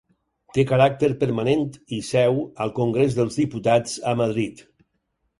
[0.57, 1.67] Té caràcter permanent
[1.97, 4.65] i seu al Congrés dels Diputats a Madrid.